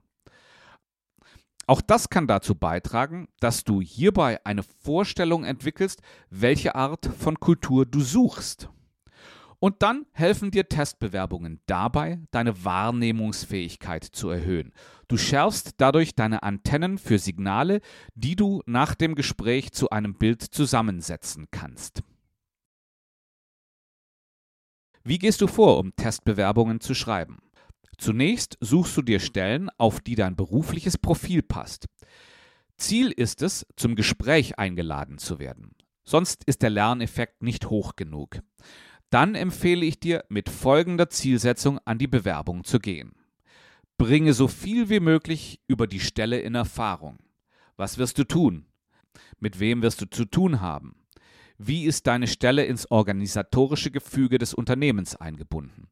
Auch 1.67 1.81
das 1.81 2.09
kann 2.11 2.27
dazu 2.27 2.55
beitragen, 2.55 3.29
dass 3.41 3.65
du 3.65 3.81
hierbei 3.81 4.45
eine 4.45 4.63
Vorstellung 4.63 5.45
entwickelst, 5.45 6.03
welche 6.31 6.75
Art 6.75 7.07
von 7.07 7.39
Kultur 7.39 7.87
du 7.87 8.01
suchst. 8.01 8.69
Und 9.61 9.81
dann 9.81 10.07
helfen 10.11 10.51
dir 10.51 10.69
Testbewerbungen 10.69 11.61
dabei, 11.67 12.19
deine 12.33 12.65
Wahrnehmungsfähigkeit 12.65 14.03
zu 14.03 14.29
erhöhen. 14.29 14.73
Du 15.07 15.17
schärfst 15.17 15.75
dadurch 15.77 16.17
deine 16.17 16.43
Antennen 16.43 16.99
für 16.99 17.21
Signale, 17.21 17.81
die 18.17 18.35
du 18.35 18.63
nach 18.67 18.97
dem 18.97 19.15
Gespräch 19.15 19.71
zu 19.71 19.91
einem 19.91 20.15
Bild 20.15 20.43
zusammensetzen 20.43 21.47
kannst. 21.53 22.03
Wie 25.05 25.19
gehst 25.19 25.41
du 25.41 25.47
vor, 25.47 25.79
um 25.79 25.95
Testbewerbungen 25.95 26.81
zu 26.81 26.95
schreiben? 26.95 27.39
Zunächst 27.99 28.57
suchst 28.61 28.97
du 28.97 29.03
dir 29.03 29.21
Stellen, 29.21 29.71
auf 29.79 30.01
die 30.01 30.15
dein 30.15 30.37
berufliches 30.37 30.99
Profil 30.99 31.43
passt. 31.43 31.87
Ziel 32.77 33.11
ist 33.11 33.43
es, 33.43 33.67
zum 33.77 33.95
Gespräch 33.95 34.59
eingeladen 34.59 35.19
zu 35.19 35.39
werden. 35.39 35.75
Sonst 36.05 36.45
ist 36.45 36.63
der 36.63 36.71
Lerneffekt 36.71 37.43
nicht 37.43 37.71
hoch 37.71 37.95
genug. 37.95 38.41
Dann 39.11 39.35
empfehle 39.35 39.85
ich 39.85 40.01
dir, 40.01 40.25
mit 40.29 40.49
folgender 40.49 41.11
Zielsetzung 41.11 41.79
an 41.85 41.99
die 41.99 42.09
Bewerbung 42.09 42.65
zu 42.65 42.79
gehen. 42.79 43.13
Bringe 43.99 44.33
so 44.33 44.49
viel 44.49 44.89
wie 44.89 45.01
möglich 45.01 45.61
über 45.69 45.87
die 45.87 46.01
Stelle 46.01 46.41
in 46.41 46.55
Erfahrung. 46.55 47.19
Was 47.77 47.99
wirst 47.99 48.19
du 48.19 48.25
tun? 48.25 48.67
Mit 49.39 49.61
wem 49.61 49.83
wirst 49.83 50.01
du 50.01 50.07
zu 50.07 50.25
tun 50.25 50.61
haben? 50.61 50.97
Wie 51.59 51.85
ist 51.85 52.07
deine 52.07 52.27
Stelle 52.27 52.65
ins 52.65 52.91
organisatorische 52.91 53.91
Gefüge 53.91 54.39
des 54.39 54.55
Unternehmens 54.55 55.15
eingebunden? 55.15 55.89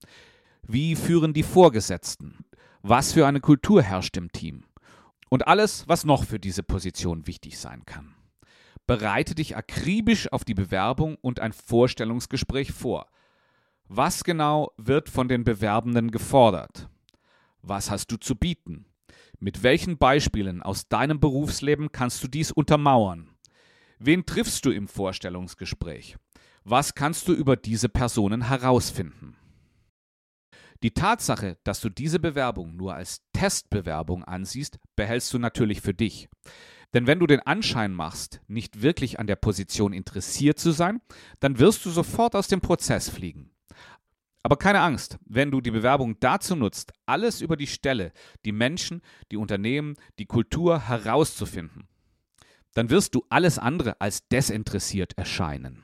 Wie 0.67 0.97
führen 0.97 1.33
die 1.33 1.43
Vorgesetzten? 1.43 2.45
Was 2.83 3.13
für 3.13 3.27
eine 3.27 3.41
Kultur 3.41 3.83
herrscht 3.83 4.17
im 4.17 4.31
Team? 4.33 4.65
Und 5.29 5.47
alles, 5.47 5.89
was 5.89 6.05
noch 6.05 6.25
für 6.25 6.39
diese 6.39 6.63
Position 6.63 7.27
wichtig 7.27 7.59
sein 7.59 7.85
kann. 7.87 8.15
Bereite 8.87 9.35
dich 9.35 9.57
akribisch 9.57 10.33
auf 10.33 10.45
die 10.45 10.55
Bewerbung 10.55 11.17
und 11.21 11.41
ein 11.41 11.53
Vorstellungsgespräch 11.53 12.73
vor. 12.73 13.07
Was 13.89 14.25
genau 14.25 14.73
wird 14.77 15.09
von 15.09 15.29
den 15.29 15.45
Bewerbenden 15.45 16.11
gefordert? 16.11 16.89
Was 17.63 17.91
hast 17.91 18.11
du 18.13 18.17
zu 18.17 18.35
bieten? 18.35 18.87
Mit 19.39 19.63
welchen 19.63 19.99
Beispielen 19.99 20.63
aus 20.63 20.89
deinem 20.89 21.21
Berufsleben 21.21 21.93
kannst 21.93 22.23
du 22.23 22.29
dies 22.29 22.53
untermauern? 22.53 23.31
Wen 23.99 24.27
triffst 24.27 24.65
du 24.65 24.71
im 24.71 24.89
Vorstellungsgespräch? 24.89 26.17
Was 26.65 26.95
kannst 26.95 27.29
du 27.29 27.33
über 27.33 27.57
diese 27.57 27.89
Personen 27.89 28.49
herausfinden? 28.49 29.37
Die 30.83 30.93
Tatsache, 30.93 31.59
dass 31.63 31.81
du 31.81 31.91
diese 31.91 32.19
Bewerbung 32.19 32.75
nur 32.77 32.95
als 32.95 33.23
Testbewerbung 33.35 34.25
ansiehst, 34.25 34.79
behältst 34.97 35.33
du 35.35 35.39
natürlich 35.39 35.83
für 35.83 35.93
dich. 35.93 36.29
Denn 36.95 37.07
wenn 37.07 37.21
du 37.21 37.27
den 37.27 37.41
Anschein 37.41 37.93
machst, 37.93 38.41
nicht 38.49 38.83
wirklich 38.83 39.19
an 39.19 39.27
der 39.27 39.37
Position 39.37 39.93
interessiert 39.93 40.59
zu 40.59 40.73
sein, 40.73 41.01
dann 41.39 41.59
wirst 41.59 41.85
du 41.85 41.91
sofort 41.91 42.35
aus 42.35 42.49
dem 42.49 42.61
Prozess 42.61 43.09
fliegen. 43.11 43.51
Aber 44.43 44.57
keine 44.57 44.81
Angst, 44.81 45.19
wenn 45.27 45.51
du 45.51 45.61
die 45.61 45.71
Bewerbung 45.71 46.19
dazu 46.19 46.57
nutzt, 46.57 46.93
alles 47.05 47.43
über 47.43 47.57
die 47.57 47.67
Stelle, 47.67 48.13
die 48.47 48.53
Menschen, 48.53 49.03
die 49.31 49.37
Unternehmen, 49.37 49.97
die 50.19 50.25
Kultur 50.25 50.89
herauszufinden, 50.89 51.89
dann 52.73 52.89
wirst 52.89 53.15
du 53.15 53.25
alles 53.29 53.59
andere 53.59 54.01
als 54.01 54.29
desinteressiert 54.29 55.17
erscheinen. 55.19 55.83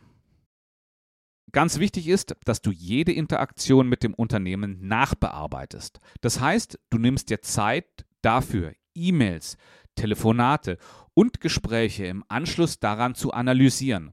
Ganz 1.56 1.78
wichtig 1.78 2.06
ist, 2.08 2.36
dass 2.44 2.60
du 2.60 2.70
jede 2.70 3.12
Interaktion 3.12 3.88
mit 3.88 4.02
dem 4.02 4.12
Unternehmen 4.12 4.76
nachbearbeitest. 4.86 6.00
Das 6.20 6.38
heißt, 6.38 6.78
du 6.90 6.98
nimmst 6.98 7.30
dir 7.30 7.40
Zeit 7.40 8.04
dafür, 8.20 8.74
E-Mails, 8.94 9.56
Telefonate 9.94 10.76
und 11.14 11.40
Gespräche 11.40 12.04
im 12.04 12.24
Anschluss 12.28 12.78
daran 12.78 13.14
zu 13.14 13.32
analysieren. 13.32 14.12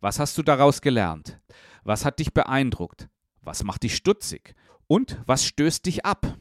Was 0.00 0.18
hast 0.18 0.36
du 0.36 0.42
daraus 0.42 0.82
gelernt? 0.82 1.40
Was 1.84 2.04
hat 2.04 2.18
dich 2.18 2.34
beeindruckt? 2.34 3.08
Was 3.40 3.64
macht 3.64 3.82
dich 3.82 3.96
stutzig? 3.96 4.54
Und 4.86 5.22
was 5.24 5.46
stößt 5.46 5.86
dich 5.86 6.04
ab? 6.04 6.36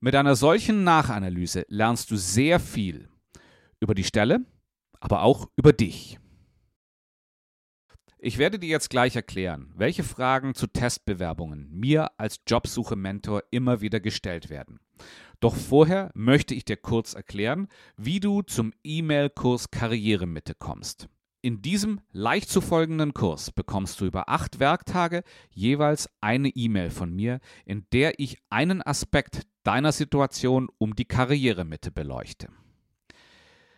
Mit 0.00 0.16
einer 0.16 0.36
solchen 0.36 0.84
Nachanalyse 0.84 1.64
lernst 1.68 2.10
du 2.10 2.16
sehr 2.16 2.60
viel 2.60 3.08
über 3.80 3.94
die 3.94 4.04
Stelle, 4.04 4.44
aber 5.00 5.22
auch 5.22 5.48
über 5.56 5.72
dich. 5.72 6.20
Ich 8.22 8.36
werde 8.36 8.58
dir 8.58 8.68
jetzt 8.68 8.90
gleich 8.90 9.16
erklären, 9.16 9.72
welche 9.74 10.04
Fragen 10.04 10.54
zu 10.54 10.66
Testbewerbungen 10.66 11.70
mir 11.72 12.10
als 12.18 12.40
Jobsuche-Mentor 12.46 13.44
immer 13.50 13.80
wieder 13.80 13.98
gestellt 13.98 14.50
werden. 14.50 14.78
Doch 15.40 15.56
vorher 15.56 16.10
möchte 16.12 16.54
ich 16.54 16.66
dir 16.66 16.76
kurz 16.76 17.14
erklären, 17.14 17.68
wie 17.96 18.20
du 18.20 18.42
zum 18.42 18.74
E-Mail-Kurs 18.84 19.70
Karrieremitte 19.70 20.54
kommst. 20.54 21.08
In 21.40 21.62
diesem 21.62 22.02
leicht 22.12 22.50
zu 22.50 22.60
folgenden 22.60 23.14
Kurs 23.14 23.52
bekommst 23.52 23.98
du 24.02 24.04
über 24.04 24.28
acht 24.28 24.60
Werktage 24.60 25.22
jeweils 25.48 26.10
eine 26.20 26.50
E-Mail 26.50 26.90
von 26.90 27.14
mir, 27.14 27.40
in 27.64 27.86
der 27.94 28.20
ich 28.20 28.36
einen 28.50 28.82
Aspekt 28.82 29.46
deiner 29.62 29.92
Situation 29.92 30.68
um 30.76 30.94
die 30.94 31.06
Karrieremitte 31.06 31.90
beleuchte. 31.90 32.48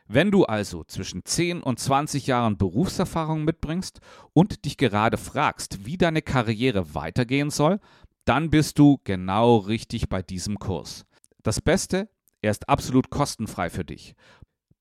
Wenn 0.08 0.30
du 0.30 0.44
also 0.44 0.84
zwischen 0.84 1.24
10 1.24 1.62
und 1.62 1.78
20 1.78 2.26
Jahren 2.26 2.58
Berufserfahrung 2.58 3.44
mitbringst 3.44 4.00
und 4.32 4.64
dich 4.64 4.76
gerade 4.76 5.16
fragst, 5.16 5.86
wie 5.86 5.96
deine 5.96 6.22
Karriere 6.22 6.94
weitergehen 6.94 7.50
soll, 7.50 7.80
dann 8.24 8.50
bist 8.50 8.78
du 8.78 9.00
genau 9.04 9.56
richtig 9.56 10.08
bei 10.08 10.22
diesem 10.22 10.58
Kurs. 10.58 11.06
Das 11.42 11.60
Beste, 11.60 12.08
er 12.40 12.50
ist 12.50 12.68
absolut 12.68 13.10
kostenfrei 13.10 13.70
für 13.70 13.84
dich. 13.84 14.14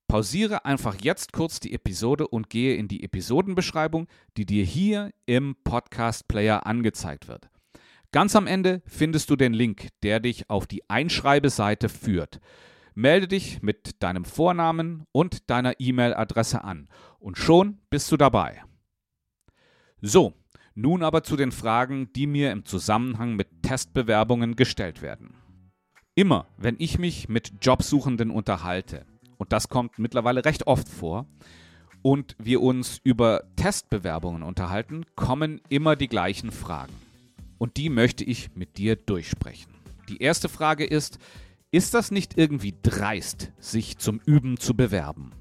Pausiere 0.07 0.65
einfach 0.65 0.97
jetzt 1.01 1.31
kurz 1.31 1.61
die 1.61 1.73
Episode 1.73 2.27
und 2.27 2.49
gehe 2.49 2.75
in 2.75 2.89
die 2.89 3.03
Episodenbeschreibung, 3.03 4.07
die 4.35 4.45
dir 4.45 4.65
hier 4.65 5.11
im 5.25 5.55
Podcast 5.63 6.27
Player 6.27 6.65
angezeigt 6.65 7.29
wird. 7.29 7.49
Ganz 8.11 8.35
am 8.35 8.45
Ende 8.45 8.81
findest 8.85 9.29
du 9.29 9.37
den 9.37 9.53
Link, 9.53 9.87
der 10.03 10.19
dich 10.19 10.49
auf 10.49 10.67
die 10.67 10.89
Einschreibeseite 10.89 11.87
führt. 11.87 12.41
Melde 12.93 13.27
dich 13.27 13.61
mit 13.61 14.01
deinem 14.03 14.25
Vornamen 14.25 15.05
und 15.11 15.49
deiner 15.49 15.79
E-Mail-Adresse 15.79 16.63
an 16.63 16.89
und 17.19 17.37
schon 17.37 17.79
bist 17.89 18.11
du 18.11 18.17
dabei. 18.17 18.63
So, 20.01 20.33
nun 20.73 21.03
aber 21.03 21.23
zu 21.23 21.35
den 21.35 21.51
Fragen, 21.51 22.11
die 22.13 22.27
mir 22.27 22.51
im 22.51 22.65
Zusammenhang 22.65 23.35
mit 23.35 23.63
Testbewerbungen 23.63 24.55
gestellt 24.55 25.01
werden. 25.01 25.35
Immer, 26.15 26.47
wenn 26.57 26.75
ich 26.79 26.99
mich 26.99 27.29
mit 27.29 27.53
Jobsuchenden 27.61 28.31
unterhalte, 28.31 29.05
und 29.37 29.53
das 29.53 29.69
kommt 29.69 29.97
mittlerweile 29.99 30.43
recht 30.43 30.67
oft 30.67 30.89
vor, 30.89 31.27
und 32.01 32.35
wir 32.39 32.61
uns 32.61 32.99
über 33.03 33.43
Testbewerbungen 33.55 34.43
unterhalten, 34.43 35.05
kommen 35.15 35.61
immer 35.69 35.95
die 35.95 36.07
gleichen 36.07 36.51
Fragen. 36.51 36.93
Und 37.57 37.77
die 37.77 37.89
möchte 37.89 38.23
ich 38.23 38.55
mit 38.55 38.77
dir 38.77 38.95
durchsprechen. 38.95 39.71
Die 40.09 40.21
erste 40.21 40.49
Frage 40.49 40.83
ist, 40.83 41.19
ist 41.71 41.93
das 41.93 42.11
nicht 42.11 42.37
irgendwie 42.37 42.73
dreist, 42.83 43.53
sich 43.57 43.97
zum 43.97 44.19
Üben 44.25 44.57
zu 44.57 44.75
bewerben? 44.75 45.31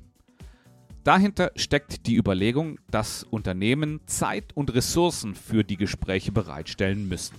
Dahinter 1.03 1.51
steckt 1.57 2.07
die 2.07 2.17
Überlegung, 2.17 2.79
dass 2.91 3.25
Unternehmen 3.25 4.01
Zeit 4.07 4.53
und 4.55 4.73
Ressourcen 4.73 5.35
für 5.35 5.65
die 5.65 5.77
Gespräche 5.77 6.31
bereitstellen 6.31 7.09
müssen. 7.09 7.35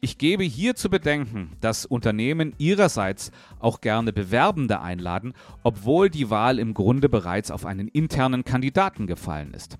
Ich 0.00 0.16
gebe 0.16 0.44
hier 0.44 0.76
zu 0.76 0.88
bedenken, 0.88 1.50
dass 1.60 1.84
Unternehmen 1.84 2.54
ihrerseits 2.56 3.32
auch 3.58 3.82
gerne 3.82 4.14
Bewerbende 4.14 4.80
einladen, 4.80 5.34
obwohl 5.62 6.08
die 6.08 6.30
Wahl 6.30 6.58
im 6.58 6.72
Grunde 6.72 7.10
bereits 7.10 7.50
auf 7.50 7.66
einen 7.66 7.88
internen 7.88 8.44
Kandidaten 8.44 9.06
gefallen 9.06 9.52
ist. 9.52 9.76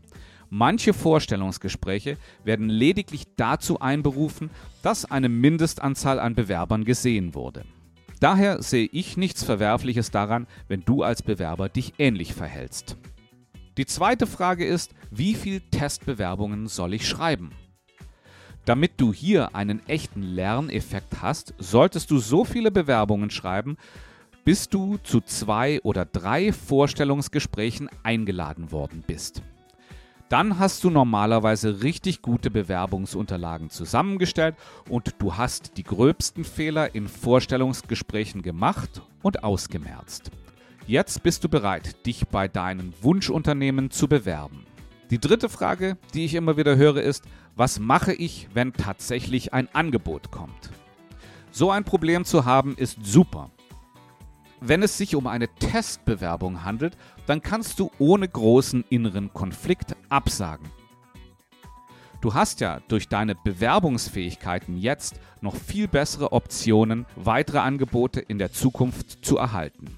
Manche 0.50 0.92
Vorstellungsgespräche 0.92 2.18
werden 2.44 2.68
lediglich 2.68 3.24
dazu 3.36 3.80
einberufen, 3.80 4.50
dass 4.82 5.10
eine 5.10 5.30
Mindestanzahl 5.30 6.18
an 6.18 6.34
Bewerbern 6.34 6.84
gesehen 6.84 7.34
wurde. 7.34 7.64
Daher 8.20 8.62
sehe 8.62 8.88
ich 8.92 9.16
nichts 9.16 9.42
Verwerfliches 9.42 10.10
daran, 10.10 10.46
wenn 10.68 10.84
du 10.84 11.02
als 11.02 11.22
Bewerber 11.22 11.70
dich 11.70 11.94
ähnlich 11.98 12.34
verhältst. 12.34 12.98
Die 13.78 13.86
zweite 13.86 14.26
Frage 14.26 14.66
ist, 14.66 14.94
wie 15.10 15.34
viele 15.34 15.62
Testbewerbungen 15.70 16.68
soll 16.68 16.92
ich 16.92 17.08
schreiben? 17.08 17.50
Damit 18.66 19.00
du 19.00 19.14
hier 19.14 19.54
einen 19.54 19.80
echten 19.88 20.22
Lerneffekt 20.22 21.22
hast, 21.22 21.54
solltest 21.58 22.10
du 22.10 22.18
so 22.18 22.44
viele 22.44 22.70
Bewerbungen 22.70 23.30
schreiben, 23.30 23.78
bis 24.44 24.68
du 24.68 24.98
zu 24.98 25.22
zwei 25.22 25.80
oder 25.80 26.04
drei 26.04 26.52
Vorstellungsgesprächen 26.52 27.88
eingeladen 28.02 28.70
worden 28.70 29.02
bist 29.06 29.42
dann 30.30 30.60
hast 30.60 30.84
du 30.84 30.90
normalerweise 30.90 31.82
richtig 31.82 32.22
gute 32.22 32.52
Bewerbungsunterlagen 32.52 33.68
zusammengestellt 33.68 34.54
und 34.88 35.16
du 35.18 35.36
hast 35.36 35.76
die 35.76 35.82
gröbsten 35.82 36.44
Fehler 36.44 36.94
in 36.94 37.08
Vorstellungsgesprächen 37.08 38.40
gemacht 38.40 39.02
und 39.22 39.42
ausgemerzt. 39.42 40.30
Jetzt 40.86 41.24
bist 41.24 41.42
du 41.42 41.48
bereit, 41.48 42.06
dich 42.06 42.28
bei 42.28 42.46
deinen 42.46 42.94
Wunschunternehmen 43.02 43.90
zu 43.90 44.06
bewerben. 44.06 44.64
Die 45.10 45.18
dritte 45.18 45.48
Frage, 45.48 45.98
die 46.14 46.24
ich 46.24 46.34
immer 46.34 46.56
wieder 46.56 46.76
höre, 46.76 47.02
ist, 47.02 47.24
was 47.56 47.80
mache 47.80 48.12
ich, 48.12 48.48
wenn 48.54 48.72
tatsächlich 48.72 49.52
ein 49.52 49.68
Angebot 49.74 50.30
kommt? 50.30 50.70
So 51.50 51.72
ein 51.72 51.82
Problem 51.82 52.24
zu 52.24 52.44
haben 52.44 52.76
ist 52.76 52.98
super. 53.02 53.50
Wenn 54.62 54.82
es 54.82 54.98
sich 54.98 55.16
um 55.16 55.26
eine 55.26 55.48
Testbewerbung 55.48 56.64
handelt, 56.64 56.94
dann 57.26 57.40
kannst 57.40 57.80
du 57.80 57.90
ohne 57.98 58.28
großen 58.28 58.84
inneren 58.90 59.32
Konflikt 59.32 59.96
absagen. 60.10 60.68
Du 62.20 62.34
hast 62.34 62.60
ja 62.60 62.80
durch 62.88 63.08
deine 63.08 63.34
Bewerbungsfähigkeiten 63.34 64.76
jetzt 64.76 65.18
noch 65.40 65.56
viel 65.56 65.88
bessere 65.88 66.32
Optionen, 66.32 67.06
weitere 67.16 67.60
Angebote 67.60 68.20
in 68.20 68.36
der 68.36 68.52
Zukunft 68.52 69.24
zu 69.24 69.38
erhalten. 69.38 69.96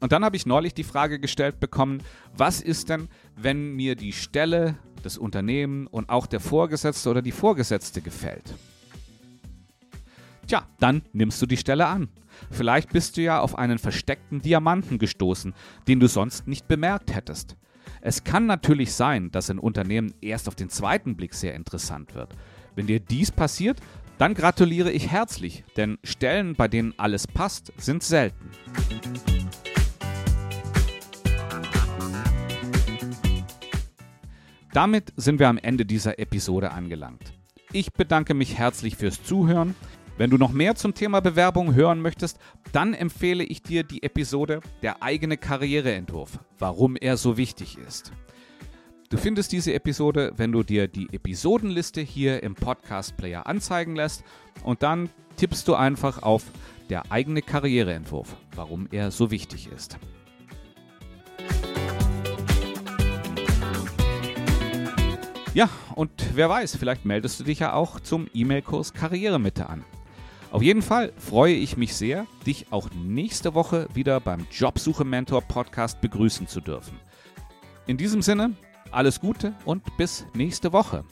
Und 0.00 0.12
dann 0.12 0.24
habe 0.24 0.36
ich 0.36 0.46
neulich 0.46 0.72
die 0.72 0.84
Frage 0.84 1.20
gestellt 1.20 1.60
bekommen, 1.60 2.02
was 2.34 2.62
ist 2.62 2.88
denn, 2.88 3.10
wenn 3.36 3.76
mir 3.76 3.94
die 3.94 4.14
Stelle, 4.14 4.78
das 5.04 5.18
Unternehmen 5.18 5.86
und 5.86 6.08
auch 6.08 6.26
der 6.26 6.40
Vorgesetzte 6.40 7.10
oder 7.10 7.22
die 7.22 7.32
Vorgesetzte 7.32 8.00
gefällt? 8.00 8.54
Tja, 10.46 10.66
dann 10.78 11.02
nimmst 11.12 11.40
du 11.40 11.46
die 11.46 11.56
Stelle 11.56 11.86
an. 11.86 12.08
Vielleicht 12.50 12.92
bist 12.92 13.16
du 13.16 13.22
ja 13.22 13.40
auf 13.40 13.56
einen 13.56 13.78
versteckten 13.78 14.42
Diamanten 14.42 14.98
gestoßen, 14.98 15.54
den 15.86 16.00
du 16.00 16.08
sonst 16.08 16.46
nicht 16.48 16.68
bemerkt 16.68 17.14
hättest. 17.14 17.56
Es 18.00 18.24
kann 18.24 18.46
natürlich 18.46 18.92
sein, 18.92 19.30
dass 19.30 19.50
ein 19.50 19.58
Unternehmen 19.58 20.14
erst 20.20 20.48
auf 20.48 20.54
den 20.54 20.70
zweiten 20.70 21.16
Blick 21.16 21.34
sehr 21.34 21.54
interessant 21.54 22.14
wird. 22.14 22.34
Wenn 22.74 22.86
dir 22.86 23.00
dies 23.00 23.30
passiert, 23.30 23.78
dann 24.18 24.34
gratuliere 24.34 24.90
ich 24.90 25.08
herzlich, 25.10 25.64
denn 25.76 25.98
Stellen, 26.04 26.54
bei 26.54 26.68
denen 26.68 26.94
alles 26.98 27.26
passt, 27.26 27.72
sind 27.76 28.02
selten. 28.02 28.50
Damit 34.72 35.12
sind 35.16 35.40
wir 35.40 35.48
am 35.48 35.58
Ende 35.58 35.84
dieser 35.84 36.20
Episode 36.20 36.70
angelangt. 36.70 37.32
Ich 37.72 37.92
bedanke 37.92 38.34
mich 38.34 38.56
herzlich 38.56 38.96
fürs 38.96 39.22
Zuhören. 39.24 39.74
Wenn 40.16 40.30
du 40.30 40.38
noch 40.38 40.52
mehr 40.52 40.76
zum 40.76 40.94
Thema 40.94 41.20
Bewerbung 41.20 41.74
hören 41.74 42.00
möchtest, 42.00 42.38
dann 42.72 42.94
empfehle 42.94 43.42
ich 43.42 43.62
dir 43.62 43.82
die 43.82 44.04
Episode 44.04 44.60
Der 44.82 45.02
eigene 45.02 45.36
Karriereentwurf, 45.36 46.38
warum 46.58 46.94
er 46.94 47.16
so 47.16 47.36
wichtig 47.36 47.78
ist. 47.78 48.12
Du 49.08 49.16
findest 49.16 49.50
diese 49.50 49.74
Episode, 49.74 50.34
wenn 50.36 50.52
du 50.52 50.62
dir 50.62 50.86
die 50.86 51.08
Episodenliste 51.12 52.00
hier 52.00 52.44
im 52.44 52.54
Podcast 52.54 53.16
Player 53.16 53.48
anzeigen 53.48 53.96
lässt 53.96 54.22
und 54.62 54.84
dann 54.84 55.10
tippst 55.36 55.66
du 55.66 55.74
einfach 55.74 56.22
auf 56.22 56.44
Der 56.90 57.10
eigene 57.10 57.42
Karriereentwurf, 57.42 58.36
warum 58.54 58.86
er 58.92 59.10
so 59.10 59.32
wichtig 59.32 59.68
ist. 59.74 59.98
Ja, 65.52 65.68
und 65.96 66.12
wer 66.34 66.48
weiß, 66.48 66.76
vielleicht 66.76 67.04
meldest 67.04 67.40
du 67.40 67.44
dich 67.44 67.58
ja 67.58 67.72
auch 67.72 67.98
zum 67.98 68.28
E-Mail-Kurs 68.32 68.94
Karrieremitte 68.94 69.68
an. 69.68 69.84
Auf 70.52 70.62
jeden 70.62 70.80
Fall 70.80 71.12
freue 71.16 71.54
ich 71.54 71.76
mich 71.76 71.96
sehr, 71.96 72.26
dich 72.46 72.66
auch 72.70 72.88
nächste 72.94 73.54
Woche 73.54 73.88
wieder 73.92 74.20
beim 74.20 74.46
Jobsuche 74.52 75.04
Mentor 75.04 75.42
Podcast 75.42 76.00
begrüßen 76.00 76.46
zu 76.46 76.60
dürfen. 76.60 77.00
In 77.88 77.96
diesem 77.96 78.22
Sinne, 78.22 78.52
alles 78.92 79.18
Gute 79.18 79.54
und 79.64 79.96
bis 79.96 80.24
nächste 80.34 80.72
Woche. 80.72 81.04